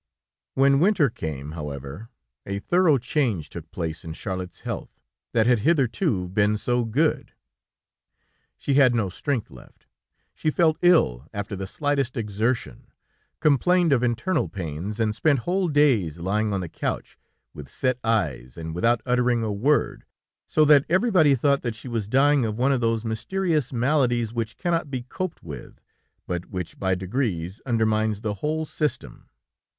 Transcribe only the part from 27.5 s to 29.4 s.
undermines the whole system.